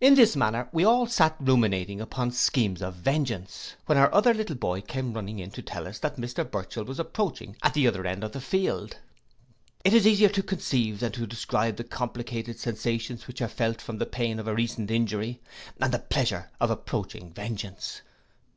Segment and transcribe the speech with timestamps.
[0.00, 4.56] In this manner we all sate ruminating upon schemes of vengeance, when our other little
[4.56, 8.04] boy came running in to tell us that Mr Burchell was approaching at the other
[8.04, 8.96] end of the field.
[9.84, 14.06] It is easier to conceive than describe the complicated sensations which are felt from the
[14.06, 15.40] pain of a recent injury,
[15.80, 18.02] and the pleasure of approaching vengeance.